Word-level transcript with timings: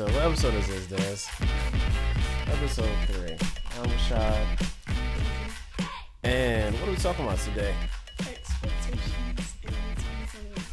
episode. 0.00 0.14
What 0.16 0.24
episode 0.24 0.54
is 0.54 0.88
this, 0.88 1.28
Dez? 1.28 1.28
Episode 2.52 2.90
three. 3.06 3.36
I'm 3.78 3.90
Rashad. 3.90 4.68
And 6.24 6.74
what 6.80 6.88
are 6.88 6.90
we 6.90 6.96
talking 6.96 7.24
about 7.24 7.38
today? 7.38 7.72
Expectations 8.18 9.54
in 9.62 9.70
2021. 9.70 10.64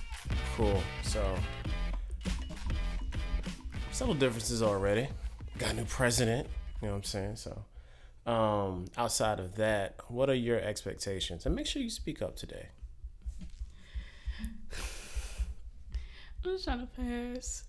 Cool. 0.55 0.81
So, 1.03 1.37
several 3.91 4.15
differences 4.15 4.63
already. 4.63 5.07
Got 5.59 5.73
a 5.73 5.75
new 5.75 5.85
president. 5.85 6.47
You 6.81 6.87
know 6.87 6.93
what 6.93 6.97
I'm 6.97 7.03
saying? 7.03 7.35
So, 7.35 7.63
um, 8.25 8.85
outside 8.97 9.39
of 9.39 9.55
that, 9.57 9.99
what 10.07 10.31
are 10.31 10.35
your 10.35 10.59
expectations? 10.59 11.45
And 11.45 11.55
make 11.55 11.67
sure 11.67 11.79
you 11.79 11.91
speak 11.91 12.23
up 12.23 12.35
today. 12.35 12.69
I'm 16.43 16.53
just 16.53 16.63
trying 16.63 16.79
to 16.79 16.87
pass 16.87 17.65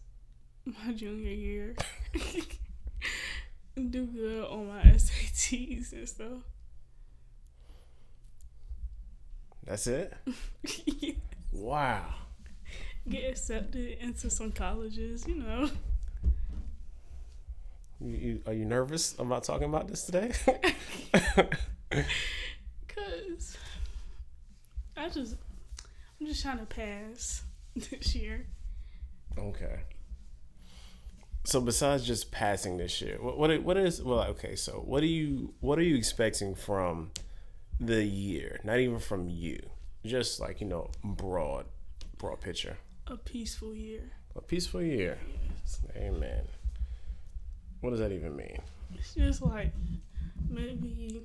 my 0.87 0.93
junior 0.93 1.31
year. 1.31 1.75
do 3.91 4.07
good 4.07 4.45
on 4.45 4.69
my 4.69 4.83
SATs 4.83 5.93
and 5.93 6.09
stuff. 6.09 6.43
That's 9.65 9.87
it? 9.87 10.13
Wow. 11.53 12.15
Get 13.09 13.31
accepted 13.31 13.99
into 14.01 14.31
some 14.31 14.53
colleges, 14.53 15.27
you 15.27 15.35
know. 15.35 15.71
You, 18.01 18.17
you, 18.17 18.41
are 18.47 18.55
you 18.55 18.65
nervous 18.65 19.15
about 19.19 19.45
talking 19.45 19.69
about 19.69 19.87
this 19.89 20.05
today? 20.05 20.33
Cause 22.89 23.57
I 24.97 25.09
just 25.09 25.37
I'm 26.21 26.27
just 26.27 26.43
trying 26.43 26.59
to 26.59 26.65
pass 26.65 27.43
this 27.77 28.15
year. 28.15 28.47
Okay. 29.39 29.81
So 31.45 31.61
besides 31.61 32.07
just 32.07 32.31
passing 32.31 32.77
this 32.77 33.01
year, 33.01 33.19
what 33.21 33.37
what 33.37 33.63
what 33.63 33.77
is 33.77 34.03
well 34.03 34.23
okay, 34.31 34.55
so 34.55 34.83
what 34.85 35.01
do 35.01 35.07
you 35.07 35.55
what 35.61 35.79
are 35.79 35.83
you 35.83 35.97
expecting 35.97 36.55
from 36.55 37.11
the 37.81 38.05
year? 38.05 38.61
Not 38.63 38.79
even 38.79 39.01
from 39.01 39.29
you. 39.29 39.61
Just 40.05 40.41
like, 40.41 40.61
you 40.61 40.67
know, 40.67 40.91
broad 41.03 41.67
broad 42.19 42.41
picture. 42.41 42.79
A 43.09 43.17
peaceful 43.17 43.75
year. 43.75 44.13
A 44.37 44.41
peaceful 44.41 44.83
year. 44.83 45.19
Amen. 45.97 46.45
What 47.81 47.91
does 47.91 47.99
that 47.99 48.13
even 48.13 48.37
mean? 48.37 48.59
It's 48.95 49.15
just 49.15 49.43
like 49.43 49.73
maybe 50.49 51.23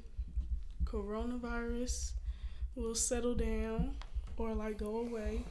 coronavirus 0.83 2.13
will 2.75 2.95
settle 2.95 3.35
down 3.35 3.95
or 4.37 4.53
like 4.53 4.77
go 4.77 4.97
away, 4.97 5.43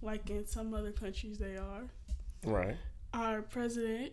like 0.00 0.30
in 0.30 0.46
some 0.46 0.72
other 0.72 0.92
countries 0.92 1.38
they 1.38 1.56
are. 1.56 1.84
Right. 2.44 2.76
Our 3.16 3.40
president, 3.40 4.12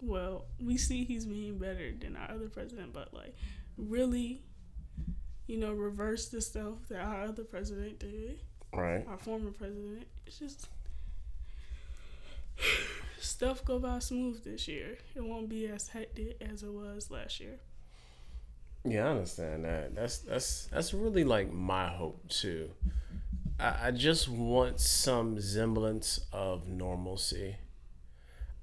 well, 0.00 0.46
we 0.60 0.76
see 0.76 1.04
he's 1.04 1.26
being 1.26 1.58
better 1.58 1.92
than 1.92 2.16
our 2.16 2.30
other 2.34 2.48
president, 2.48 2.92
but 2.92 3.14
like 3.14 3.34
really, 3.78 4.42
you 5.46 5.56
know, 5.58 5.72
reverse 5.72 6.28
the 6.28 6.40
stuff 6.40 6.74
that 6.88 7.00
our 7.00 7.22
other 7.22 7.44
president 7.44 8.00
did, 8.00 8.40
Right. 8.72 9.06
our 9.08 9.16
former 9.16 9.52
president. 9.52 10.08
It's 10.26 10.38
just 10.40 10.68
stuff 13.20 13.64
go 13.64 13.78
by 13.78 14.00
smooth 14.00 14.42
this 14.44 14.66
year. 14.66 14.98
It 15.14 15.24
won't 15.24 15.48
be 15.48 15.66
as 15.68 15.88
hectic 15.88 16.36
as 16.40 16.62
it 16.64 16.72
was 16.72 17.10
last 17.10 17.38
year. 17.40 17.58
Yeah, 18.84 19.06
I 19.06 19.10
understand 19.10 19.64
that. 19.64 19.94
That's 19.94 20.18
that's 20.18 20.66
that's 20.66 20.92
really 20.92 21.24
like 21.24 21.52
my 21.52 21.88
hope 21.88 22.28
too. 22.28 22.70
I, 23.58 23.86
I 23.86 23.90
just 23.92 24.28
want 24.28 24.80
some 24.80 25.40
semblance 25.40 26.20
of 26.32 26.68
normalcy. 26.68 27.56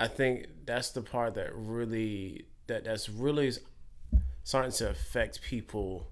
I 0.01 0.07
think 0.07 0.47
that's 0.66 0.89
the 0.89 1.03
part 1.03 1.35
that 1.35 1.56
really 1.56 2.45
that 2.66 2.85
that's 2.85 3.07
really 3.07 3.51
starting 4.44 4.72
to 4.72 4.89
affect 4.89 5.44
people 5.44 6.07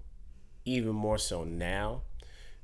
even 0.64 0.92
more 0.94 1.18
so 1.18 1.42
now. 1.42 2.02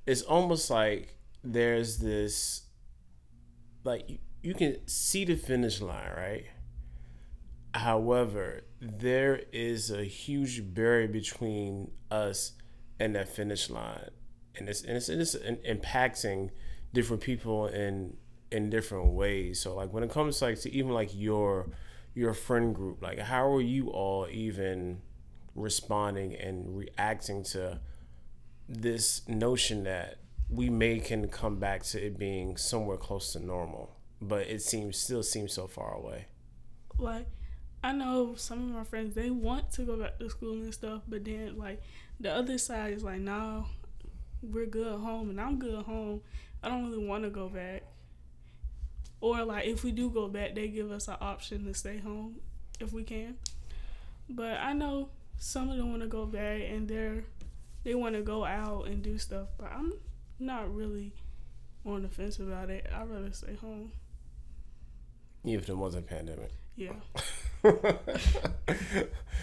It's 0.06 0.22
almost 0.22 0.70
like 0.70 1.16
there's 1.42 1.98
this 1.98 2.62
like 3.82 4.08
you, 4.08 4.18
you 4.40 4.54
can 4.54 4.86
see 4.86 5.24
the 5.24 5.34
finish 5.34 5.80
line, 5.80 6.12
right? 6.16 6.44
However, 7.74 8.62
there 8.80 9.40
is 9.52 9.90
a 9.90 10.04
huge 10.04 10.74
barrier 10.74 11.08
between 11.08 11.90
us 12.08 12.52
and 13.00 13.16
that 13.16 13.28
finish 13.28 13.68
line, 13.68 14.10
and 14.54 14.68
it's 14.68 14.82
and 14.82 14.96
it's, 14.96 15.08
and 15.08 15.20
it's 15.20 15.34
impacting 15.34 16.50
different 16.94 17.22
people 17.22 17.66
in 17.66 18.16
in 18.50 18.70
different 18.70 19.12
ways. 19.12 19.60
So, 19.60 19.74
like 19.74 19.92
when 19.92 20.02
it 20.02 20.10
comes 20.10 20.40
like 20.42 20.60
to 20.60 20.72
even 20.72 20.92
like 20.92 21.10
your 21.14 21.68
your 22.14 22.34
friend 22.34 22.74
group, 22.74 23.02
like 23.02 23.18
how 23.18 23.48
are 23.52 23.60
you 23.60 23.88
all 23.90 24.26
even 24.30 25.00
responding 25.54 26.34
and 26.34 26.76
reacting 26.76 27.42
to 27.42 27.80
this 28.68 29.26
notion 29.28 29.84
that 29.84 30.18
we 30.48 30.70
may 30.70 30.98
can 31.00 31.28
come 31.28 31.58
back 31.58 31.82
to 31.82 32.04
it 32.04 32.18
being 32.18 32.56
somewhere 32.56 32.96
close 32.96 33.32
to 33.32 33.40
normal, 33.40 33.90
but 34.20 34.46
it 34.48 34.62
seems 34.62 34.96
still 34.98 35.22
seems 35.22 35.52
so 35.52 35.66
far 35.66 35.94
away. 35.94 36.26
like 36.98 37.26
I 37.84 37.92
know 37.92 38.34
some 38.36 38.58
of 38.70 38.74
my 38.76 38.84
friends 38.84 39.14
they 39.14 39.30
want 39.30 39.70
to 39.72 39.82
go 39.82 39.96
back 39.96 40.18
to 40.18 40.28
school 40.30 40.52
and 40.54 40.74
stuff, 40.74 41.02
but 41.08 41.24
then 41.24 41.56
like 41.56 41.82
the 42.18 42.32
other 42.32 42.58
side 42.58 42.92
is 42.94 43.04
like, 43.04 43.20
nah, 43.20 43.64
we're 44.42 44.66
good 44.66 44.86
at 44.86 45.00
home 45.00 45.30
and 45.30 45.40
I'm 45.40 45.58
good 45.58 45.74
at 45.74 45.84
home. 45.84 46.22
I 46.62 46.68
don't 46.68 46.90
really 46.90 47.06
want 47.06 47.24
to 47.24 47.30
go 47.30 47.48
back. 47.48 47.82
Or 49.20 49.44
like 49.44 49.66
if 49.66 49.82
we 49.82 49.92
do 49.92 50.10
go 50.10 50.28
back, 50.28 50.54
they 50.54 50.68
give 50.68 50.90
us 50.90 51.08
an 51.08 51.16
option 51.20 51.64
to 51.64 51.74
stay 51.74 51.98
home 51.98 52.36
if 52.80 52.92
we 52.92 53.02
can. 53.02 53.36
But 54.28 54.58
I 54.60 54.72
know 54.72 55.10
some 55.38 55.70
of 55.70 55.76
them 55.76 55.90
want 55.90 56.02
to 56.02 56.08
go 56.08 56.26
back 56.26 56.62
and 56.68 56.88
they're 56.88 57.24
they 57.84 57.94
want 57.94 58.16
to 58.16 58.22
go 58.22 58.44
out 58.44 58.88
and 58.88 59.02
do 59.02 59.16
stuff, 59.16 59.48
but 59.58 59.70
I'm 59.72 59.92
not 60.40 60.74
really 60.74 61.12
on 61.84 62.02
the 62.02 62.08
fence 62.08 62.38
about 62.38 62.68
it. 62.68 62.86
I'd 62.92 63.08
rather 63.08 63.30
stay 63.32 63.54
home. 63.54 63.92
Even 65.44 65.60
if 65.60 65.68
it 65.68 65.76
wasn't 65.76 66.04
a 66.04 66.08
pandemic. 66.08 66.50
Yeah. 66.74 66.94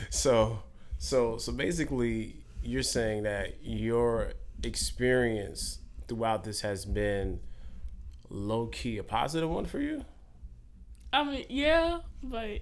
so 0.09 0.59
so 0.97 1.37
so 1.37 1.51
basically 1.51 2.35
you're 2.61 2.83
saying 2.83 3.23
that 3.23 3.55
your 3.63 4.33
experience 4.61 5.79
throughout 6.07 6.43
this 6.43 6.61
has 6.61 6.85
been 6.85 7.39
low 8.33 8.67
key 8.67 8.97
a 8.97 9.03
positive 9.03 9.49
one 9.49 9.65
for 9.65 9.79
you? 9.79 10.03
I 11.13 11.23
mean, 11.23 11.45
yeah, 11.49 11.99
but 12.23 12.59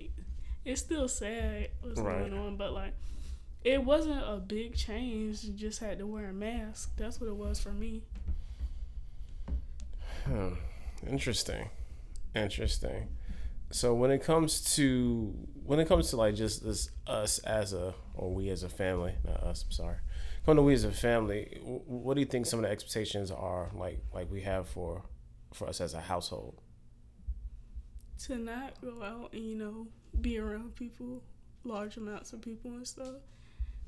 it's 0.65 0.81
still 0.81 1.07
sad 1.07 1.69
what's 1.81 1.99
Right. 1.99 2.19
going 2.29 2.33
on. 2.33 2.57
But 2.57 2.73
like, 2.73 2.93
it 3.63 3.83
wasn't 3.83 4.21
a 4.23 4.37
big 4.37 4.75
change. 4.75 5.43
You 5.43 5.53
just 5.53 5.79
had 5.79 5.99
to 5.99 6.05
wear 6.07 6.29
a 6.29 6.33
mask. 6.33 6.91
That's 6.97 7.19
what 7.21 7.27
it 7.29 7.35
was 7.35 7.59
for 7.59 7.71
me. 7.71 8.01
Hmm. 10.25 10.53
Interesting. 11.07 11.69
Interesting. 12.35 13.07
So 13.71 13.93
when 13.93 14.11
it 14.11 14.21
comes 14.23 14.75
to 14.75 15.33
when 15.63 15.79
it 15.79 15.87
comes 15.87 16.09
to 16.09 16.17
like 16.17 16.35
just 16.35 16.63
this 16.63 16.89
us 17.07 17.39
as 17.39 17.73
a 17.73 17.93
or 18.15 18.33
we 18.33 18.49
as 18.49 18.63
a 18.63 18.69
family, 18.69 19.13
not 19.25 19.41
us, 19.43 19.63
I'm 19.63 19.71
sorry. 19.71 19.95
Come 20.45 20.57
to 20.57 20.61
we 20.61 20.73
as 20.73 20.83
a 20.83 20.91
family, 20.91 21.59
what 21.63 22.15
do 22.15 22.19
you 22.19 22.25
think 22.25 22.45
some 22.45 22.59
of 22.59 22.63
the 22.65 22.69
expectations 22.71 23.31
are 23.31 23.71
like 23.73 24.01
like 24.13 24.29
we 24.29 24.41
have 24.41 24.67
for 24.67 25.03
for 25.53 25.67
us 25.67 25.81
as 25.81 25.93
a 25.93 26.01
household? 26.01 26.61
To 28.25 28.37
not 28.37 28.79
go 28.81 29.01
out 29.03 29.33
and 29.33 29.43
you 29.43 29.55
know 29.55 29.87
be 30.19 30.37
around 30.37 30.75
people, 30.75 31.23
large 31.63 31.97
amounts 31.97 32.33
of 32.33 32.41
people 32.41 32.71
and 32.71 32.87
stuff. 32.87 33.15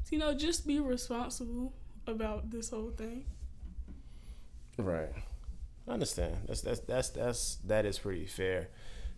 So, 0.04 0.10
you 0.12 0.18
know, 0.18 0.34
just 0.34 0.66
be 0.68 0.80
responsible 0.80 1.74
about 2.08 2.50
this 2.52 2.70
whole 2.70 2.92
thing. 2.92 3.26
Right. 4.78 5.12
I 5.88 5.92
understand. 5.92 6.38
That's 6.48 6.62
that's 6.62 6.80
that's 6.82 7.10
that's 7.10 7.56
that 7.66 7.86
is 7.86 8.00
pretty 8.00 8.26
fair. 8.26 8.70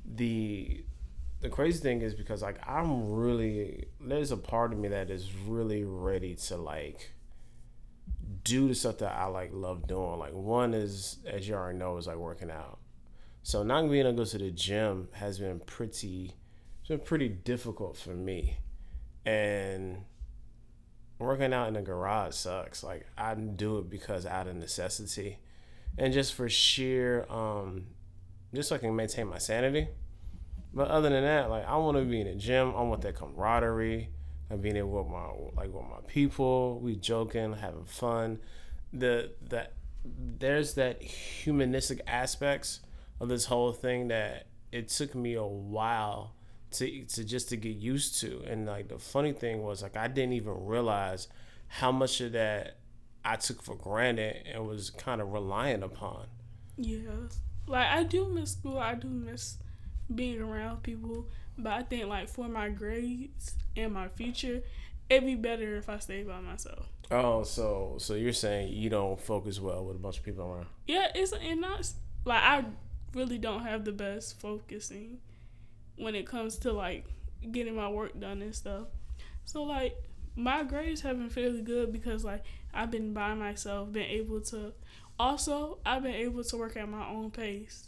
The 0.06 0.84
the 1.42 1.50
crazy 1.50 1.80
thing 1.80 2.02
is 2.02 2.14
because 2.14 2.42
like 2.42 2.58
I'm 2.68 3.12
really 3.12 3.88
there's 4.02 4.32
a 4.32 4.38
part 4.38 4.74
of 4.74 4.80
me 4.80 4.90
that 4.90 5.10
is 5.10 5.34
really 5.34 5.84
ready 5.84 6.36
to 6.36 6.58
like 6.58 7.12
do 8.46 8.68
the 8.70 8.76
stuff 8.76 9.00
that 9.00 9.12
I 9.12 9.26
like 9.26 9.50
love 9.52 9.88
doing. 9.88 10.20
Like 10.20 10.34
one 10.34 10.74
is 10.74 11.18
as 11.26 11.48
you 11.48 11.56
already 11.56 11.78
know 11.78 11.98
is 11.98 12.08
like 12.08 12.16
working 12.16 12.50
out. 12.50 12.80
So 13.44 13.64
not 13.64 13.90
being 13.90 14.06
able 14.06 14.12
to 14.12 14.18
go 14.18 14.26
to 14.26 14.38
the 14.38 14.52
gym 14.52 15.10
has 15.14 15.40
been 15.40 15.60
pretty 15.60 16.36
it's 16.80 16.88
been 16.88 17.00
pretty 17.00 17.28
difficult 17.28 17.98
for 17.98 18.12
me. 18.12 18.58
And 19.26 20.06
working 21.18 21.54
out 21.54 21.68
in 21.68 21.74
the 21.74 21.82
garage 21.82 22.36
sucks. 22.36 22.84
Like 22.84 23.08
I 23.18 23.34
do 23.34 23.80
it 23.80 23.90
because 23.90 24.26
out 24.26 24.48
of 24.48 24.56
necessity 24.56 25.40
and 25.98 26.14
just 26.14 26.34
for 26.34 26.48
sheer 26.48 27.26
um 27.30 27.88
just 28.54 28.70
so 28.70 28.76
I 28.76 28.78
can 28.78 28.96
maintain 28.96 29.28
my 29.28 29.40
sanity. 29.40 29.90
But 30.72 30.90
other 30.90 31.10
than 31.10 31.24
that, 31.24 31.50
like 31.50 31.66
I 31.66 31.78
want 31.78 31.98
to 31.98 32.04
be 32.04 32.22
in 32.22 32.28
the 32.28 32.36
gym. 32.36 32.76
I 32.76 32.82
want 32.84 33.02
that 33.02 33.16
camaraderie. 33.16 34.10
Like 34.50 34.62
being 34.62 34.76
able 34.76 35.04
with 35.04 35.12
my 35.12 35.62
like 35.62 35.74
with 35.74 35.84
my 35.90 36.02
people, 36.08 36.80
we 36.80 36.96
joking, 36.96 37.54
having 37.54 37.86
fun. 37.86 38.40
The 38.94 39.32
that 39.50 39.74
there's 40.04 40.76
that 40.76 41.02
humanistic 41.02 42.02
aspects 42.08 42.82
of 43.20 43.30
this 43.30 43.46
whole 43.46 43.72
thing 43.72 44.10
that 44.10 44.48
it 44.72 44.90
took 44.90 45.16
me 45.16 45.34
a 45.34 45.44
while 45.44 46.36
to 46.72 47.06
to 47.06 47.24
just 47.24 47.50
to 47.50 47.58
get 47.58 47.76
used 47.76 48.20
to. 48.22 48.44
And 48.48 48.68
like 48.68 48.90
the 48.90 49.00
funny 49.00 49.34
thing 49.34 49.64
was 49.64 49.82
like 49.82 49.98
I 49.98 50.08
didn't 50.08 50.34
even 50.34 50.66
realize 50.66 51.28
how 51.68 51.92
much 51.92 52.22
of 52.22 52.34
that 52.34 52.78
I 53.24 53.36
took 53.38 53.62
for 53.62 53.76
granted 53.76 54.46
and 54.54 54.68
was 54.68 54.90
kind 54.92 55.22
of 55.22 55.30
reliant 55.30 55.84
upon. 55.84 56.28
Yeah. 56.78 57.00
Like 57.68 57.88
I 57.88 58.04
do 58.04 58.28
miss 58.28 58.52
school. 58.52 58.78
I 58.78 58.96
do 58.96 59.08
miss 59.08 59.58
being 60.14 60.40
around 60.40 60.84
people. 60.84 61.28
But 61.58 61.74
I 61.74 61.84
think 61.84 62.08
like 62.08 62.30
for 62.30 62.48
my 62.48 62.70
grades 62.70 63.56
and 63.76 63.94
my 63.94 64.10
future, 64.10 64.62
it'd 65.10 65.26
be 65.26 65.36
better 65.36 65.76
if 65.78 65.90
I 65.90 66.00
stayed 66.00 66.28
by 66.28 66.40
myself. 66.42 66.88
Oh, 67.12 67.44
so 67.44 67.96
so 68.00 68.16
you're 68.16 68.34
saying 68.34 68.74
you 68.74 68.90
don't 68.90 69.20
focus 69.20 69.60
well 69.60 69.86
with 69.86 69.96
a 69.96 70.00
bunch 70.00 70.18
of 70.18 70.24
people 70.24 70.46
around? 70.46 70.68
Yeah, 70.88 71.08
it's 71.14 71.32
and 71.34 71.62
not 71.62 71.90
like 72.26 72.42
I 72.42 72.66
really 73.14 73.38
don't 73.38 73.64
have 73.64 73.86
the 73.86 73.92
best 73.92 74.40
focusing 74.40 75.20
when 75.98 76.16
it 76.16 76.28
comes 76.28 76.58
to 76.58 76.74
like 76.74 77.06
getting 77.52 77.76
my 77.76 77.88
work 77.88 78.20
done 78.20 78.42
and 78.42 78.56
stuff. 78.56 78.88
So 79.46 79.64
like 79.64 79.96
my 80.36 80.64
grades 80.64 81.02
have 81.02 81.18
been 81.18 81.30
fairly 81.30 81.62
good 81.62 81.92
because 81.94 82.26
like 82.26 82.44
I've 82.74 82.92
been 82.92 83.14
by 83.14 83.34
myself, 83.36 83.92
been 83.92 84.04
able 84.04 84.42
to 84.42 84.74
also 85.18 85.80
I've 85.86 86.04
been 86.04 86.16
able 86.16 86.44
to 86.44 86.58
work 86.58 86.76
at 86.76 86.90
my 86.90 87.08
own 87.08 87.32
pace. 87.32 87.88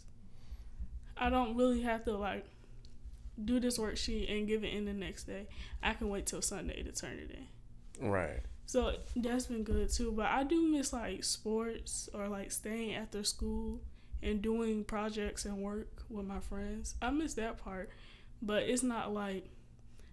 I 1.16 1.30
don't 1.30 1.56
really 1.56 1.82
have 1.82 2.04
to 2.04 2.16
like 2.16 2.46
do 3.44 3.60
this 3.60 3.78
worksheet 3.78 4.30
and 4.30 4.46
give 4.46 4.64
it 4.64 4.72
in 4.72 4.84
the 4.84 4.92
next 4.92 5.24
day. 5.24 5.46
I 5.82 5.94
can 5.94 6.08
wait 6.08 6.26
till 6.26 6.42
Sunday 6.42 6.82
to 6.82 6.92
turn 6.92 7.18
it 7.18 7.30
in. 7.30 8.08
Right. 8.08 8.40
So 8.66 8.92
that's 9.16 9.46
been 9.46 9.62
good 9.62 9.90
too. 9.90 10.12
But 10.12 10.26
I 10.26 10.44
do 10.44 10.68
miss 10.68 10.92
like 10.92 11.24
sports 11.24 12.08
or 12.12 12.28
like 12.28 12.52
staying 12.52 12.94
after 12.94 13.24
school 13.24 13.80
and 14.22 14.42
doing 14.42 14.84
projects 14.84 15.44
and 15.44 15.62
work 15.62 16.02
with 16.10 16.26
my 16.26 16.40
friends. 16.40 16.94
I 17.00 17.10
miss 17.10 17.34
that 17.34 17.58
part. 17.62 17.90
But 18.40 18.64
it's 18.64 18.82
not 18.82 19.12
like 19.12 19.48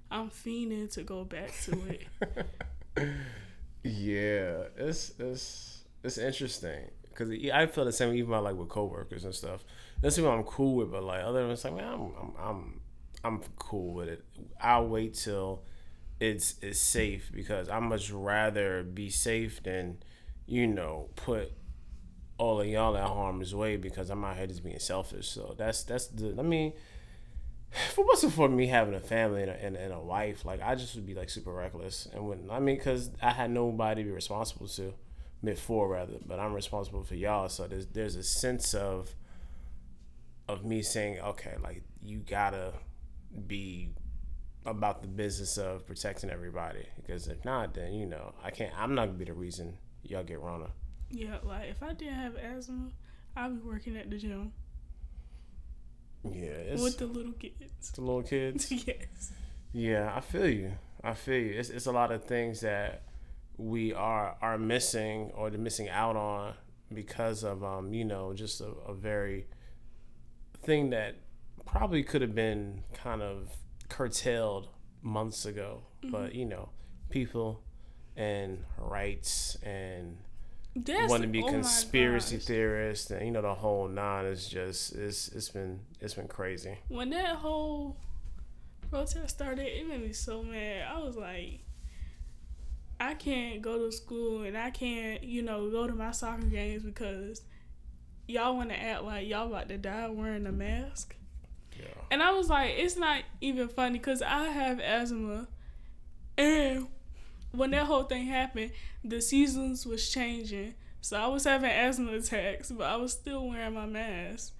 I'm 0.10 0.30
fiending 0.30 0.92
to 0.94 1.04
go 1.04 1.24
back 1.24 1.52
to 1.64 1.78
it. 1.90 3.10
yeah, 3.84 4.64
it's 4.78 5.12
it's 5.20 5.84
it's 6.04 6.18
interesting 6.18 6.90
because 7.10 7.30
I 7.54 7.66
feel 7.68 7.86
the 7.86 7.92
same 7.92 8.14
even 8.14 8.32
about 8.32 8.44
like 8.44 8.56
with 8.56 8.70
coworkers 8.70 9.26
and 9.26 9.36
stuff. 9.36 9.64
That's 10.02 10.16
people 10.16 10.32
I'm 10.32 10.44
cool 10.44 10.76
with, 10.76 10.92
but 10.92 11.04
like 11.04 11.24
other 11.24 11.44
than 11.44 11.52
it's 11.52 11.64
like 11.64 11.76
man, 11.76 11.94
I'm 11.94 12.02
I'm 12.20 12.34
I'm 12.40 12.82
I'm 13.26 13.42
cool 13.58 13.94
with 13.94 14.08
it. 14.10 14.24
I'll 14.62 14.88
wait 14.88 15.16
till 15.16 15.64
it's 16.20 16.56
it's 16.62 16.80
safe 16.80 17.32
because 17.34 17.70
I 17.70 17.80
much 17.80 18.12
rather 18.12 18.84
be 18.84 19.10
safe 19.10 19.62
than 19.64 19.98
you 20.46 20.68
know 20.68 21.10
put 21.16 21.52
all 22.38 22.62
of 22.62 22.68
y'all 22.68 22.96
at 22.98 23.08
harm's 23.08 23.56
way 23.56 23.78
because 23.78 24.10
I'm 24.10 24.24
out 24.24 24.38
here 24.38 24.48
just 24.48 24.64
being 24.64 24.80
selfish. 24.80 25.28
So 25.28 25.56
that's 25.58 25.84
that's 25.84 26.08
the 26.08 26.36
I 26.38 26.44
mean 26.44 26.74
if 27.72 27.98
it 27.98 28.06
wasn't 28.06 28.34
for 28.34 28.48
me 28.48 28.68
having 28.68 28.94
a 28.94 29.00
family 29.02 29.42
and 29.42 29.52
a, 29.52 29.66
and, 29.66 29.76
and 29.76 29.94
a 29.94 30.00
wife, 30.00 30.46
like 30.46 30.62
I 30.62 30.76
just 30.76 30.96
would 30.96 31.06
be 31.06 31.14
like 31.14 31.30
super 31.30 31.52
reckless 31.52 32.08
and 32.14 32.28
when 32.28 32.48
I 32.50 32.60
mean, 32.60 32.78
because 32.78 33.10
I 33.22 33.32
had 33.32 33.52
nobody 33.52 34.04
to 34.04 34.10
be 34.10 34.14
responsible 34.14 34.68
to, 34.68 34.94
before 35.44 35.90
rather, 35.90 36.14
but 36.26 36.40
I'm 36.40 36.54
responsible 36.54 37.04
for 37.04 37.16
y'all. 37.16 37.50
So 37.50 37.68
there's 37.68 37.88
there's 37.88 38.16
a 38.16 38.24
sense 38.24 38.74
of 38.74 39.16
of 40.48 40.64
me 40.64 40.82
saying, 40.82 41.20
okay, 41.20 41.56
like 41.64 41.84
you 42.02 42.20
gotta 42.20 42.74
be 43.48 43.90
about 44.66 45.02
the 45.02 45.08
business 45.08 45.58
of 45.58 45.86
protecting 45.86 46.30
everybody 46.30 46.86
because 46.96 47.28
if 47.28 47.44
not, 47.46 47.74
then 47.74 47.94
you 47.94 48.06
know 48.06 48.34
I 48.44 48.52
can't. 48.52 48.74
I'm 48.78 48.96
not 48.96 49.08
gonna 49.08 49.18
be 49.18 49.26
the 49.26 49.34
reason 49.34 49.78
y'all 50.04 50.24
get 50.24 50.40
Rona. 50.40 50.68
Yeah, 51.10 51.38
like 51.44 51.70
if 51.70 51.84
I 51.84 51.94
didn't 51.94 52.16
have 52.16 52.36
asthma, 52.36 52.90
I'd 53.36 53.62
be 53.62 53.68
working 53.68 53.96
at 53.98 54.10
the 54.10 54.18
gym. 54.18 54.52
Yeah, 56.24 56.82
with 56.82 56.98
the 56.98 57.06
little 57.06 57.34
kids. 57.34 57.92
The 57.92 58.02
little 58.02 58.24
kids. 58.24 58.72
yes. 58.88 59.32
Yeah, 59.72 60.12
I 60.16 60.22
feel 60.22 60.50
you. 60.50 60.72
I 61.04 61.14
feel 61.14 61.40
you. 61.40 61.54
It's 61.60 61.70
it's 61.70 61.86
a 61.86 61.92
lot 61.92 62.12
of 62.12 62.24
things 62.26 62.62
that 62.62 63.04
we 63.58 63.94
are 63.94 64.36
are 64.42 64.58
missing 64.58 65.32
or 65.36 65.50
the 65.50 65.58
missing 65.58 65.90
out 65.90 66.16
on 66.16 66.54
because 66.94 67.44
of 67.44 67.64
um 67.64 67.94
you 67.94 68.04
know 68.04 68.34
just 68.34 68.62
a, 68.62 68.68
a 68.88 68.94
very 68.94 69.48
thing 70.64 70.90
that 70.90 71.16
probably 71.66 72.04
could 72.04 72.22
have 72.22 72.36
been 72.36 72.84
kind 72.94 73.22
of 73.22 73.50
curtailed 73.90 74.70
months 75.02 75.46
ago, 75.46 75.84
mm-hmm. 76.04 76.12
but 76.12 76.36
you 76.36 76.46
know 76.46 76.70
people 77.10 77.62
and 78.18 78.64
rights 78.78 79.58
and 79.64 80.18
that's, 80.76 81.10
want 81.10 81.22
to 81.22 81.28
be 81.30 81.44
oh 81.44 81.48
conspiracy 81.48 82.38
theorists 82.38 83.10
and 83.12 83.26
you 83.26 83.32
know 83.32 83.42
the 83.42 83.54
whole 83.54 83.88
nine 83.88 84.26
is 84.26 84.48
just 84.48 84.94
it's 84.96 85.30
it's 85.30 85.50
been 85.50 85.80
it's 86.02 86.16
been 86.16 86.28
crazy. 86.28 86.78
When 86.90 87.10
that 87.12 87.38
whole 87.38 87.98
protest 88.90 89.30
started, 89.30 89.68
it 89.68 89.88
made 89.88 90.02
me 90.02 90.14
so 90.14 90.44
mad. 90.44 90.88
I 90.94 91.00
was 91.00 91.16
like, 91.16 91.62
I 93.00 93.14
can't 93.14 93.62
go 93.62 93.86
to 93.86 93.92
school 93.92 94.44
and 94.44 94.58
I 94.58 94.70
can't 94.70 95.24
you 95.24 95.42
know 95.42 95.70
go 95.70 95.88
to 95.88 95.94
my 95.94 96.12
soccer 96.12 96.44
games 96.44 96.84
because 96.84 97.42
y'all 98.28 98.58
want 98.58 98.70
to 98.70 98.82
act 98.82 99.04
like 99.04 99.28
y'all 99.28 99.48
about 99.48 99.70
to 99.70 99.78
die 99.78 100.10
wearing 100.10 100.46
a 100.46 100.52
mask. 100.52 101.16
And 102.12 102.22
I 102.22 102.32
was 102.32 102.50
like, 102.50 102.74
it's 102.78 102.98
not 102.98 103.24
even 103.42 103.68
funny 103.68 104.00
because 104.00 104.22
I 104.22 104.46
have 104.46 104.80
asthma, 104.80 105.48
and 106.38 106.88
when 107.52 107.72
that 107.72 107.86
whole 107.86 108.04
thing 108.04 108.28
happened, 108.28 108.72
the 109.04 109.22
seasons 109.22 109.86
was 109.86 110.10
changing. 110.10 110.76
So 111.02 111.18
I 111.18 111.28
was 111.28 111.44
having 111.44 111.70
asthma 111.70 112.14
attacks, 112.14 112.72
but 112.72 112.88
I 112.88 112.96
was 112.96 113.14
still 113.14 113.48
wearing 113.48 113.74
my 113.74 113.86
mask. 113.86 114.54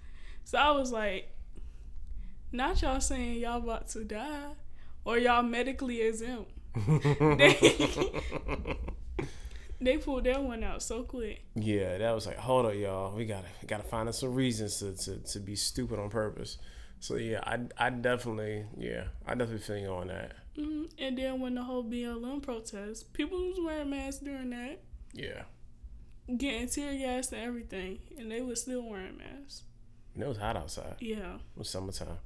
So 0.44 0.58
I 0.58 0.70
was 0.70 0.92
like, 0.92 1.34
not 2.52 2.80
y'all 2.80 3.00
saying 3.00 3.40
y'all 3.40 3.58
about 3.58 3.88
to 3.88 4.04
die 4.04 4.52
or 5.04 5.18
y'all 5.18 5.42
medically 5.42 6.02
exempt. 6.02 6.52
they, 6.86 7.56
they 9.80 9.98
pulled 9.98 10.24
that 10.24 10.42
one 10.42 10.62
out 10.62 10.82
so 10.82 11.02
quick. 11.02 11.42
Yeah, 11.54 11.98
that 11.98 12.14
was 12.14 12.26
like, 12.26 12.38
hold 12.38 12.66
up, 12.66 12.74
y'all. 12.74 13.14
We 13.14 13.24
gotta 13.24 13.48
gotta 13.66 13.82
find 13.82 14.08
us 14.08 14.20
some 14.20 14.34
reasons 14.34 14.78
to, 14.78 14.92
to, 14.92 15.18
to 15.18 15.40
be 15.40 15.56
stupid 15.56 15.98
on 15.98 16.10
purpose. 16.10 16.58
So 17.00 17.16
yeah, 17.16 17.40
I 17.44 17.60
I 17.78 17.90
definitely 17.90 18.64
yeah 18.76 19.04
I 19.26 19.34
definitely 19.34 19.58
feel 19.58 19.78
you 19.78 19.88
on 19.88 20.08
that. 20.08 20.32
Mm-hmm. 20.58 20.84
And 20.98 21.18
then 21.18 21.40
when 21.40 21.54
the 21.54 21.62
whole 21.62 21.84
BLM 21.84 22.42
protest, 22.42 23.12
people 23.12 23.38
was 23.38 23.58
wearing 23.62 23.90
masks 23.90 24.22
during 24.22 24.50
that. 24.50 24.80
Yeah. 25.12 25.42
Getting 26.34 26.68
tear 26.68 26.94
gas 26.96 27.30
and 27.30 27.42
everything, 27.42 27.98
and 28.18 28.32
they 28.32 28.40
was 28.40 28.62
still 28.62 28.82
wearing 28.82 29.18
masks. 29.18 29.62
And 30.14 30.24
it 30.24 30.28
was 30.28 30.38
hot 30.38 30.56
outside. 30.56 30.96
Yeah. 30.98 31.34
It 31.34 31.58
was 31.58 31.68
summertime. 31.68 32.18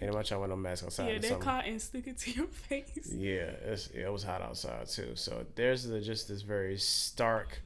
Ain't 0.00 0.12
nobody 0.12 0.28
trying 0.28 0.36
to 0.36 0.40
wear 0.40 0.48
no 0.48 0.56
mask 0.56 0.84
outside. 0.84 1.12
Yeah, 1.12 1.18
that 1.18 1.40
cotton 1.40 1.78
sticking 1.78 2.14
to 2.14 2.30
your 2.30 2.46
face. 2.46 3.12
Yeah, 3.14 3.50
yeah, 3.94 4.06
it 4.06 4.12
was 4.12 4.22
hot 4.22 4.40
outside 4.40 4.86
too. 4.88 5.12
So 5.14 5.44
there's 5.56 5.84
the, 5.84 6.00
just 6.00 6.28
this 6.28 6.40
very 6.40 6.78
stark 6.78 7.60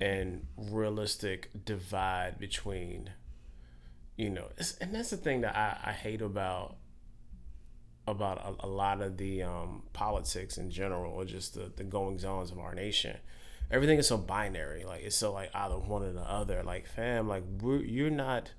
and 0.00 0.46
realistic 0.56 1.50
divide 1.64 2.38
between, 2.38 3.10
you 4.16 4.30
know, 4.30 4.48
and 4.80 4.94
that's 4.94 5.10
the 5.10 5.16
thing 5.16 5.40
that 5.42 5.56
I, 5.56 5.90
I 5.90 5.92
hate 5.92 6.22
about 6.22 6.76
about 8.06 8.38
a, 8.38 8.66
a 8.66 8.68
lot 8.68 9.00
of 9.00 9.16
the 9.16 9.42
um, 9.42 9.82
politics 9.92 10.58
in 10.58 10.70
general 10.70 11.12
or 11.12 11.24
just 11.24 11.54
the, 11.54 11.72
the 11.74 11.84
goings 11.84 12.24
ons 12.24 12.50
of 12.50 12.58
our 12.58 12.74
nation. 12.74 13.16
Everything 13.70 13.98
is 13.98 14.06
so 14.06 14.18
binary. 14.18 14.84
Like 14.84 15.02
it's 15.02 15.16
so 15.16 15.32
like 15.32 15.50
either 15.54 15.78
one 15.78 16.02
or 16.02 16.12
the 16.12 16.20
other. 16.20 16.62
Like 16.62 16.86
fam, 16.86 17.28
like 17.28 17.44
you're 17.62 18.10
not 18.10 18.52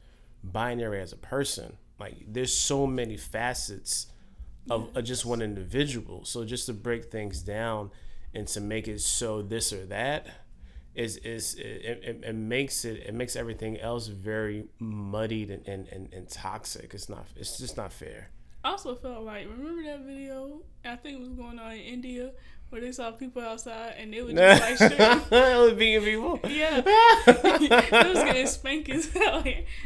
binary 0.43 1.01
as 1.01 1.13
a 1.13 1.17
person. 1.17 1.77
Like 1.99 2.15
there's 2.27 2.53
so 2.53 2.87
many 2.87 3.17
facets 3.17 4.07
of, 4.69 4.87
yes. 4.87 4.91
of 4.95 5.03
just 5.03 5.25
one 5.25 5.41
individual. 5.41 6.25
So 6.25 6.43
just 6.43 6.65
to 6.65 6.73
break 6.73 7.05
things 7.05 7.41
down 7.41 7.91
and 8.33 8.47
to 8.49 8.61
make 8.61 8.87
it 8.87 8.99
so 8.99 9.41
this 9.41 9.71
or 9.71 9.85
that 9.85 10.27
is 10.95 11.17
is 11.17 11.55
it, 11.55 11.63
it, 12.03 12.23
it, 12.23 12.35
makes 12.35 12.85
it 12.85 13.03
it 13.05 13.13
makes 13.13 13.35
everything 13.35 13.77
else 13.79 14.07
very 14.07 14.65
muddied 14.79 15.49
and, 15.49 15.67
and, 15.67 15.87
and, 15.89 16.13
and 16.13 16.29
toxic. 16.29 16.93
It's 16.93 17.09
not 17.09 17.25
it's 17.35 17.57
just 17.57 17.77
not 17.77 17.91
fair 17.91 18.29
I 18.65 18.69
also 18.71 18.95
felt 18.95 19.23
like 19.23 19.47
remember 19.47 19.83
that 19.83 19.99
video? 19.99 20.61
I 20.83 20.95
think 20.95 21.17
it 21.17 21.19
was 21.19 21.29
going 21.29 21.59
on 21.59 21.73
in 21.73 21.81
India 21.81 22.31
where 22.69 22.81
they 22.81 22.91
saw 22.91 23.11
people 23.11 23.43
outside 23.43 23.93
and 23.99 24.11
they 24.11 24.23
were 24.23 24.33
just 24.33 24.61
like 24.61 24.77
shooting. 24.91 25.21
it 25.31 25.57
was 25.59 25.73
being 25.73 26.01
people. 26.01 26.39
Yeah, 26.49 26.81
it 26.83 28.07
was 28.09 28.23
getting 28.23 28.47
spanked 28.47 28.89
as 28.89 29.07
hell. 29.13 29.43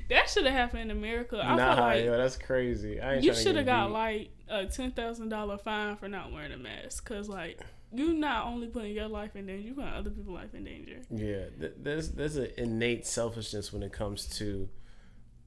That 0.10 0.30
should 0.30 0.46
have 0.46 0.54
happened 0.54 0.84
in 0.84 0.92
America. 0.92 1.42
I 1.44 1.58
nah, 1.58 1.76
like 1.78 2.06
yo, 2.06 2.18
that's 2.18 2.38
crazy. 2.38 3.02
you 3.20 3.34
should 3.34 3.58
have 3.58 3.66
got 3.66 3.88
beat. 3.88 3.94
like 3.94 4.30
a 4.48 4.66
ten 4.68 4.92
thousand 4.92 5.28
dollar 5.28 5.58
fine 5.58 5.98
for 5.98 6.08
not 6.08 6.32
wearing 6.32 6.54
a 6.54 6.58
mask, 6.58 7.04
cause 7.04 7.28
like 7.28 7.60
you 7.92 8.14
not 8.14 8.48
only 8.48 8.68
putting 8.68 8.94
your 8.94 9.08
life 9.08 9.36
in 9.36 9.48
danger, 9.48 9.68
you 9.68 9.74
putting 9.74 9.90
other 9.90 10.10
people's 10.10 10.36
life 10.36 10.54
in 10.54 10.64
danger. 10.64 11.02
Yeah, 11.10 11.46
there's 11.78 12.12
there's 12.12 12.38
an 12.38 12.50
innate 12.58 13.06
selfishness 13.06 13.74
when 13.74 13.84
it 13.84 13.92
comes 13.92 14.28
to 14.38 14.70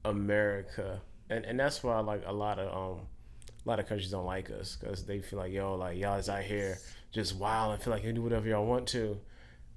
America, 0.05 1.01
and 1.29 1.45
and 1.45 1.59
that's 1.59 1.83
why 1.83 1.99
like 1.99 2.23
a 2.25 2.33
lot 2.33 2.59
of 2.59 2.67
um 2.67 3.05
a 3.65 3.69
lot 3.69 3.79
of 3.79 3.87
countries 3.87 4.11
don't 4.11 4.25
like 4.25 4.51
us 4.51 4.77
because 4.79 5.05
they 5.05 5.19
feel 5.21 5.39
like 5.39 5.53
yo, 5.53 5.75
like 5.75 5.97
y'all 5.97 6.17
is 6.17 6.29
out 6.29 6.43
here 6.43 6.77
just 7.11 7.35
wild 7.35 7.73
and 7.73 7.81
feel 7.81 7.93
like 7.93 8.03
you 8.03 8.11
do 8.11 8.21
whatever 8.21 8.47
y'all 8.47 8.65
want 8.65 8.87
to, 8.87 9.17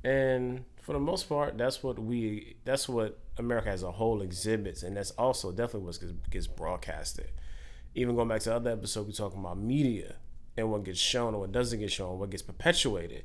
and 0.03 0.65
for 0.87 0.93
the 0.93 1.01
most 1.01 1.29
part, 1.29 1.59
that's 1.59 1.83
what 1.83 1.99
we, 1.99 2.55
that's 2.65 2.89
what 2.89 3.19
America 3.39 3.71
as 3.71 3.83
a 3.83 3.91
whole 3.91 4.23
exhibits, 4.23 4.85
and 4.85 4.97
that's 4.97 5.11
also 5.13 5.51
definitely 5.51 5.81
what 5.81 5.99
gets, 5.99 6.13
gets 6.31 6.47
broadcasted. 6.47 7.29
even 7.97 8.15
going 8.15 8.29
back 8.29 8.41
to 8.43 8.51
the 8.51 8.55
other 8.55 8.71
episode, 8.71 9.09
we 9.09 9.13
talking 9.13 9.41
about 9.41 9.59
media 9.59 10.15
and 10.57 10.71
what 10.71 10.85
gets 10.85 10.99
shown 10.99 11.29
and 11.35 11.41
what 11.41 11.53
doesn't 11.53 11.79
get 11.81 11.91
shown, 11.93 12.19
what 12.19 12.31
gets 12.31 12.43
perpetuated. 12.43 13.25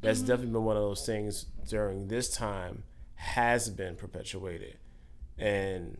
That's 0.00 0.18
Mm-hmm. 0.20 0.28
definitely 0.28 0.52
been 0.52 0.64
one 0.64 0.76
of 0.76 0.82
those 0.82 1.04
things 1.04 1.44
during 1.68 2.08
this 2.08 2.30
time 2.34 2.84
has 3.16 3.68
been 3.68 3.96
perpetuated. 3.96 4.78
And 5.36 5.98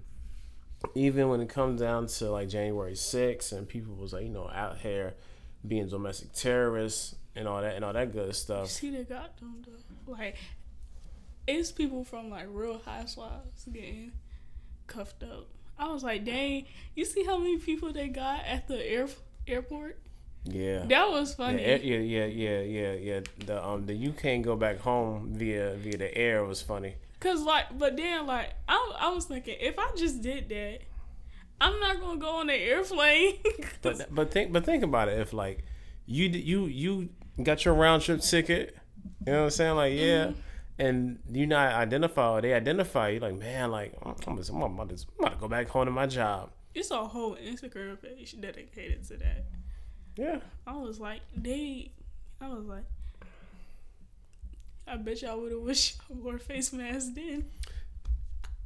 even 0.95 1.29
when 1.29 1.41
it 1.43 1.49
comes 1.51 1.81
down 1.81 2.07
to 2.07 2.31
like 2.31 2.49
January 2.49 2.95
6th 2.95 3.53
and 3.53 3.69
people 3.69 3.95
was 3.95 4.13
like, 4.15 4.23
you 4.23 4.31
know, 4.31 4.49
out 4.55 4.79
here 4.79 5.15
being 5.67 5.89
domestic 5.89 6.33
terrorists 6.33 7.15
and 7.37 7.47
all 7.47 7.61
that 7.61 7.77
and 7.77 7.85
all 7.85 7.93
that 7.93 8.13
good 8.13 8.35
stuff. 8.35 8.69
See, 8.69 8.91
they 8.91 9.05
got 9.05 9.37
them 9.39 9.63
though. 9.67 10.13
Like, 10.13 10.37
it's 11.47 11.71
people 11.71 12.05
from 12.05 12.31
like 12.31 12.47
real 12.51 12.81
housewives 12.85 13.65
getting 13.71 14.13
cuffed 14.87 15.23
up. 15.23 15.47
I 15.79 15.93
was 15.93 16.03
like, 16.03 16.25
dang, 16.25 16.67
you 16.95 17.05
see 17.05 17.25
how 17.25 17.37
many 17.39 17.59
people 17.59 17.93
they 17.93 18.09
got 18.09 18.45
at 18.47 18.67
the 18.69 18.77
air 18.83 19.09
airport? 19.47 19.99
Yeah. 20.45 20.85
That 20.87 21.11
was 21.11 21.35
funny. 21.35 21.63
yeah, 21.63 21.77
yeah, 21.77 22.25
yeah, 22.25 22.61
yeah, 22.61 22.93
yeah. 22.93 23.21
The 23.45 23.65
um, 23.65 23.87
the 23.87 23.95
you 23.95 24.13
can't 24.13 24.43
go 24.43 24.57
back 24.57 24.79
home 24.79 25.35
via 25.35 25.75
via 25.75 25.99
the 25.99 26.17
air 26.17 26.45
was 26.45 26.63
funny. 26.63 26.95
Cause 27.21 27.43
like, 27.43 27.79
but 27.79 27.97
then 27.97 28.27
like, 28.27 28.55
I 28.69 28.93
I 28.99 29.11
was 29.11 29.27
thinking 29.27 29.57
if 29.61 29.79
I 29.79 29.91
just 29.97 30.23
did 30.23 30.49
that, 30.49 30.81
I'm 31.61 31.79
not 31.79 32.01
gonna 32.01 32.19
go 32.19 32.37
on 32.37 32.47
the 32.47 32.55
airplane. 32.55 33.39
But 33.83 34.15
but 34.15 34.31
think 34.31 34.53
but 34.53 34.65
think 34.65 34.83
about 34.83 35.09
it. 35.09 35.19
If 35.19 35.33
like 35.33 35.65
you 36.07 36.29
you 36.29 36.67
you 36.67 37.09
got 37.43 37.65
your 37.65 37.75
round 37.75 38.03
trip 38.03 38.21
ticket, 38.21 38.77
you 39.27 39.33
know 39.33 39.39
what 39.39 39.45
I'm 39.45 39.51
saying? 39.51 39.77
Like 39.77 39.95
yeah, 39.95 40.33
and 40.79 41.19
you 41.31 41.47
not 41.47 41.75
identify 41.75 42.29
or 42.31 42.41
they 42.41 42.55
identify 42.55 43.11
you. 43.11 43.21
Like 43.21 43.39
man, 43.39 43.71
like 43.71 43.95
I'm, 44.03 44.15
I'm, 44.27 44.37
just, 44.37 44.51
I'm, 44.51 44.63
about 44.63 44.89
to, 44.89 44.95
I'm 45.19 45.25
about 45.25 45.35
to 45.35 45.41
go 45.41 45.49
back 45.49 45.69
home 45.69 45.85
to 45.85 45.91
my 45.91 46.07
job. 46.07 46.51
it's 46.75 46.91
a 46.91 47.05
whole 47.05 47.37
Instagram 47.37 48.01
page 48.01 48.41
dedicated 48.41 49.07
to 49.09 49.17
that. 49.19 49.45
Yeah. 50.21 50.41
I 50.67 50.77
was 50.77 51.01
like, 51.01 51.23
they. 51.35 51.93
I 52.43 52.49
was 52.49 52.67
like, 52.67 52.85
I 54.87 54.97
bet 54.97 55.23
y'all 55.23 55.41
would 55.41 55.53
have 55.53 55.63
wished 55.63 55.99
y'all 56.11 56.19
wore 56.19 56.37
face 56.37 56.75
masks 56.75 57.09
then. 57.15 57.47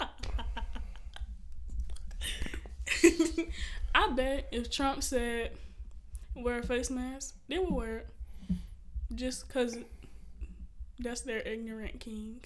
I 3.95 4.11
bet 4.17 4.49
if 4.51 4.69
Trump 4.69 5.05
said 5.05 5.53
wear 6.35 6.59
a 6.59 6.67
face 6.67 6.91
mask, 6.91 7.37
they 7.47 7.59
would 7.59 7.73
wear 7.73 7.99
it. 7.99 8.09
Just 9.15 9.47
because 9.47 9.79
that's 10.99 11.21
their 11.21 11.39
ignorant 11.39 12.01
king. 12.01 12.41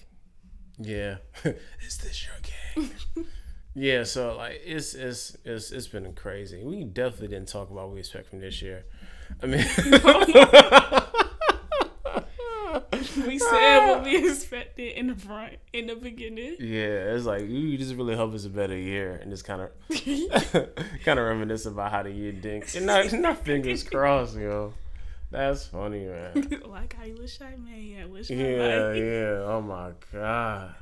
Yeah. 0.77 1.15
Is 1.83 1.97
this 1.97 2.27
your 2.27 2.85
game? 2.85 2.91
yeah, 3.79 4.03
so 4.03 4.35
like 4.37 4.61
it's 4.65 4.93
it's 4.93 5.37
it's 5.45 5.71
it's 5.71 5.87
been 5.87 6.11
crazy. 6.13 6.63
We 6.63 6.83
definitely 6.83 7.29
didn't 7.29 7.47
talk 7.49 7.69
about 7.71 7.85
what 7.87 7.93
we 7.93 7.99
expect 7.99 8.27
from 8.29 8.39
this 8.41 8.61
year. 8.61 8.85
I 9.41 9.45
mean 9.45 9.65
We 13.25 13.39
said 13.39 13.87
what 13.87 14.03
we 14.03 14.17
expected 14.29 14.93
in 14.97 15.07
the 15.07 15.15
front, 15.15 15.53
in 15.73 15.87
the 15.87 15.95
beginning. 15.95 16.55
Yeah, 16.59 17.13
it's 17.15 17.25
like 17.25 17.47
you 17.47 17.77
just 17.77 17.95
really 17.95 18.15
hope 18.15 18.33
it's 18.33 18.45
a 18.45 18.49
better 18.49 18.77
year 18.77 19.15
and 19.21 19.31
just 19.31 19.45
kind 19.45 19.61
of 19.61 19.71
kind 21.05 21.19
of 21.19 21.25
reminisce 21.25 21.65
about 21.65 21.91
how 21.91 22.03
the 22.03 22.11
year 22.11 22.31
did. 22.31 22.63
And 22.75 22.85
not, 22.85 23.11
not 23.13 23.45
fingers 23.45 23.83
crossed, 23.83 24.37
yo. 24.37 24.73
That's 25.31 25.65
funny, 25.67 26.05
man. 26.05 26.61
like 26.65 26.95
I 27.01 27.13
wish 27.19 27.39
I 27.41 27.55
made. 27.55 27.97
I 28.01 28.05
wish 28.05 28.29
I 28.31 28.33
Yeah, 28.33 28.57
might. 28.89 28.95
yeah. 28.95 29.43
Oh 29.45 29.61
my 29.61 29.91
god. 30.11 30.75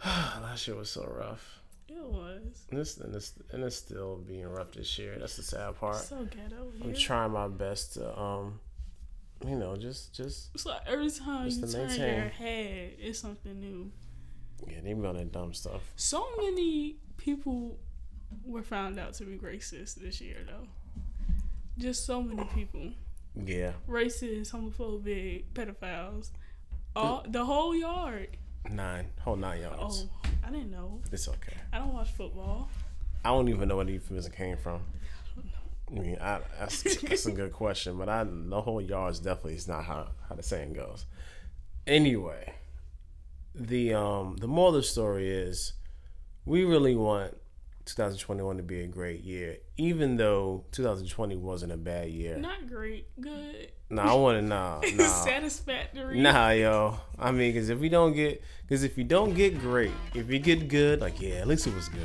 that 0.04 0.66
year 0.66 0.76
was 0.76 0.90
so 0.90 1.04
rough. 1.06 1.60
It 1.88 2.02
was 2.04 2.66
And 2.70 2.78
this 2.78 2.98
and 2.98 3.14
this 3.14 3.32
and 3.50 3.64
it's 3.64 3.76
still 3.76 4.16
being 4.16 4.46
rough 4.46 4.72
this 4.72 4.98
year. 4.98 5.16
That's 5.18 5.36
the 5.36 5.42
sad 5.42 5.76
part. 5.76 5.96
so 5.96 6.24
ghetto. 6.24 6.70
I'm 6.82 6.94
trying 6.94 7.32
my 7.32 7.48
best 7.48 7.94
to 7.94 8.18
um, 8.18 8.60
you 9.46 9.56
know, 9.56 9.76
just 9.76 10.14
just 10.14 10.58
So 10.58 10.74
every 10.86 11.10
time 11.10 11.48
you 11.48 11.60
turn 11.66 11.86
maintain. 11.88 12.14
your 12.14 12.28
head, 12.28 12.92
it's 12.98 13.18
something 13.20 13.58
new. 13.58 13.90
yeah, 14.68 14.80
they 14.82 14.92
be 14.92 15.06
on 15.06 15.16
that 15.16 15.32
dumb 15.32 15.54
stuff. 15.54 15.80
So 15.96 16.26
many 16.36 16.96
people 17.16 17.78
were 18.44 18.62
found 18.62 18.98
out 18.98 19.14
to 19.14 19.24
be 19.24 19.36
racist 19.38 19.94
this 19.94 20.20
year, 20.20 20.38
though. 20.46 20.66
Just 21.78 22.04
so 22.04 22.20
many 22.20 22.44
people, 22.54 22.90
Yeah, 23.46 23.72
racist, 23.88 24.50
homophobic, 24.52 25.44
pedophiles, 25.54 26.30
all 26.96 27.24
the 27.28 27.44
whole 27.44 27.74
yard. 27.74 28.36
Nine, 28.70 29.06
whole 29.20 29.36
nine 29.36 29.60
yards. 29.62 30.06
Oh, 30.24 30.28
I 30.46 30.50
didn't 30.50 30.70
know. 30.70 31.00
It's 31.10 31.28
okay. 31.28 31.56
I 31.72 31.78
don't 31.78 31.92
watch 31.92 32.10
football. 32.10 32.68
I 33.24 33.30
don't 33.30 33.48
even 33.48 33.68
know 33.68 33.76
where 33.76 33.84
the 33.84 33.92
euphemism 33.92 34.32
came 34.32 34.56
from. 34.56 34.80
I 35.90 35.94
mean, 35.98 36.18
I, 36.20 36.40
that's, 36.58 36.82
that's 37.02 37.26
a 37.26 37.32
good 37.32 37.52
question, 37.52 37.96
but 37.96 38.08
I 38.08 38.24
the 38.24 38.60
whole 38.60 38.80
yards 38.80 39.20
definitely 39.20 39.54
is 39.54 39.68
not 39.68 39.84
how 39.84 40.08
how 40.28 40.34
the 40.34 40.42
saying 40.42 40.74
goes. 40.74 41.06
Anyway, 41.86 42.52
the 43.54 43.94
um 43.94 44.36
the 44.36 44.46
moral 44.46 44.74
of 44.74 44.82
the 44.82 44.82
story 44.82 45.30
is 45.30 45.72
we 46.44 46.64
really 46.64 46.94
want 46.94 47.36
2021 47.88 48.56
to 48.58 48.62
be 48.62 48.80
a 48.82 48.86
great 48.86 49.22
year, 49.22 49.58
even 49.76 50.16
though 50.16 50.64
2020 50.72 51.36
wasn't 51.36 51.72
a 51.72 51.76
bad 51.76 52.10
year. 52.10 52.36
Not 52.36 52.68
great, 52.68 53.06
good, 53.20 53.70
Nah, 53.90 54.12
I 54.12 54.14
want 54.14 54.38
to 54.38 54.42
nah 54.42 54.80
nah 54.96 55.04
satisfactory. 55.04 56.20
nah 56.20 56.50
yo. 56.50 56.98
I 57.18 57.32
mean, 57.32 57.52
because 57.52 57.70
if 57.70 57.78
we 57.78 57.88
don't 57.88 58.12
get 58.12 58.42
because 58.66 58.82
if 58.82 58.98
you 58.98 59.04
don't 59.04 59.32
get 59.32 59.58
great, 59.60 59.92
if 60.14 60.30
you 60.30 60.38
get 60.38 60.68
good, 60.68 61.00
like 61.00 61.20
yeah, 61.22 61.36
at 61.36 61.46
least 61.48 61.66
it 61.66 61.74
was 61.74 61.88
good. 61.88 62.02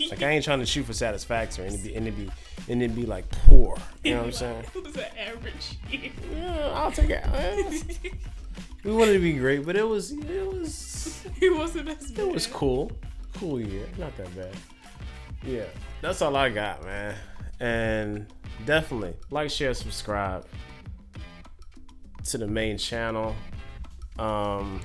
Like 0.10 0.22
I 0.22 0.30
ain't 0.30 0.44
trying 0.44 0.58
to 0.58 0.66
shoot 0.66 0.84
for 0.84 0.92
satisfaction 0.92 1.64
and 1.66 1.74
it 1.76 1.82
be 1.84 1.94
and 1.94 2.08
it 2.08 2.16
be 2.16 2.28
and 2.68 2.82
it 2.82 2.94
be 2.94 3.06
like 3.06 3.28
poor. 3.30 3.76
You 4.02 4.14
know 4.14 4.18
what 4.18 4.26
I'm 4.26 4.32
saying? 4.32 4.64
It 4.74 4.84
was 4.84 4.96
an 4.96 5.04
average 5.16 5.78
year. 5.90 6.10
Yeah, 6.34 6.72
I'll 6.74 6.90
take 6.92 7.10
it. 7.10 8.12
We 8.84 8.92
wanted 8.92 9.12
to 9.12 9.20
be 9.20 9.34
great, 9.34 9.64
but 9.64 9.76
it 9.76 9.86
was 9.86 10.10
it 10.10 10.52
was 10.52 11.24
it 11.40 11.56
wasn't 11.56 11.88
as 11.88 12.10
bad. 12.10 12.26
it 12.26 12.34
was 12.34 12.48
cool. 12.48 12.90
Cool 13.34 13.60
year. 13.60 13.86
Not 13.96 14.16
that 14.16 14.34
bad. 14.36 14.56
Yeah. 15.44 15.64
That's 16.00 16.22
all 16.22 16.36
I 16.36 16.50
got, 16.50 16.84
man. 16.84 17.14
And 17.60 18.26
definitely 18.64 19.14
like, 19.30 19.50
share, 19.50 19.74
subscribe 19.74 20.46
to 22.24 22.38
the 22.38 22.46
main 22.46 22.78
channel. 22.78 23.34
Um 24.18 24.80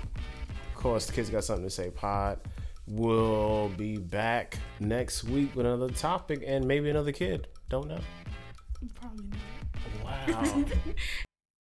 of 0.67 0.81
course 0.81 1.05
the 1.05 1.13
kids 1.13 1.29
got 1.29 1.43
something 1.43 1.65
to 1.65 1.69
say 1.69 1.89
pod. 1.89 2.39
We'll 2.87 3.69
be 3.69 3.97
back 3.97 4.57
next 4.79 5.25
week 5.25 5.55
with 5.55 5.65
another 5.65 5.89
topic 5.89 6.43
and 6.45 6.65
maybe 6.65 6.89
another 6.89 7.11
kid. 7.11 7.47
Don't 7.69 7.87
know. 7.87 7.99
Probably 8.95 9.25
not. 9.25 10.29
Wow. 10.29 10.65